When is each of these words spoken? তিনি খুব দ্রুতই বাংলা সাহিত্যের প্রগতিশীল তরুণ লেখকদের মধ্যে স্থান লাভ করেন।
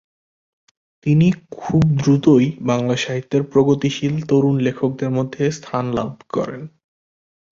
তিনি 1.05 1.27
খুব 1.57 1.83
দ্রুতই 1.97 2.47
বাংলা 2.61 2.95
সাহিত্যের 2.97 3.43
প্রগতিশীল 3.51 4.13
তরুণ 4.29 4.55
লেখকদের 4.59 5.09
মধ্যে 5.09 5.43
স্থান 5.51 5.85
লাভ 5.93 6.11
করেন। 6.29 6.61